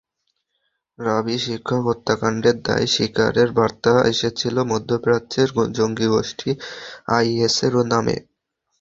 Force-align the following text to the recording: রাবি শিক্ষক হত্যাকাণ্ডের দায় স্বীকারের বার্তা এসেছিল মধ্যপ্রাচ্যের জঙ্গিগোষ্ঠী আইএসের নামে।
রাবি 0.99 1.35
শিক্ষক 1.39 1.81
হত্যাকাণ্ডের 1.87 2.57
দায় 2.61 2.87
স্বীকারের 2.93 3.49
বার্তা 3.57 3.93
এসেছিল 4.11 4.55
মধ্যপ্রাচ্যের 4.71 5.47
জঙ্গিগোষ্ঠী 5.77 6.51
আইএসের 7.15 7.73
নামে। 7.91 8.15